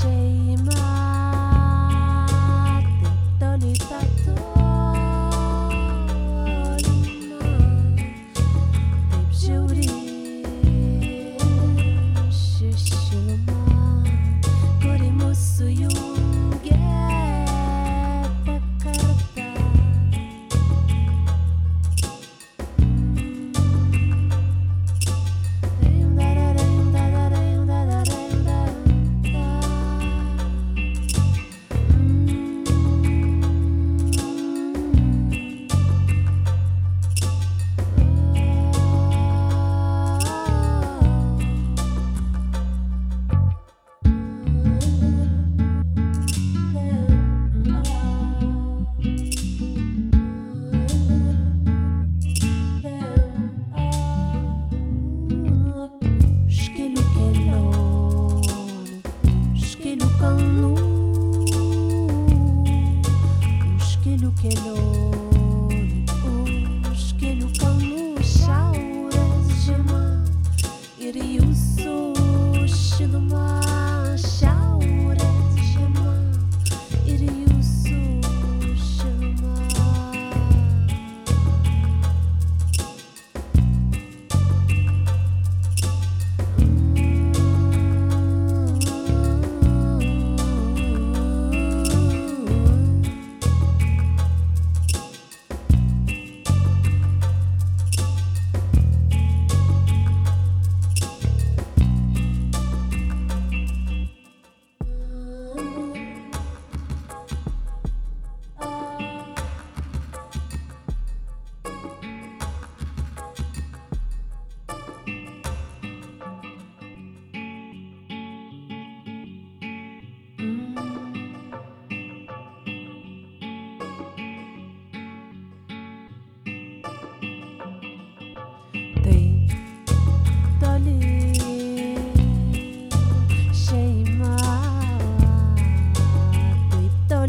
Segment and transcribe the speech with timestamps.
[0.00, 0.29] shade.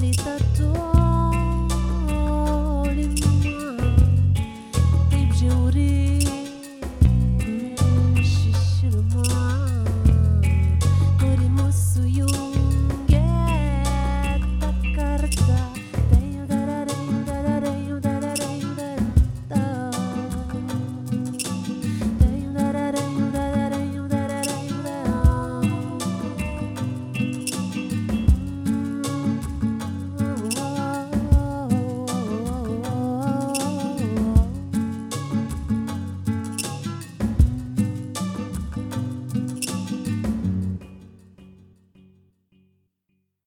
[0.01, 0.50] bonita.